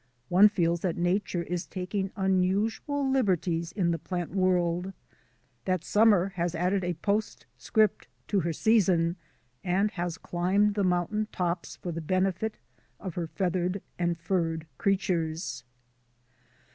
[0.29, 4.93] One feels that Nature is taking unusual liberties in the plant world;
[5.65, 9.15] that summer has added a postscript to her season
[9.63, 12.57] and has climbed the mountain tops for the benefit
[12.99, 15.63] of her feathered and furred creatures.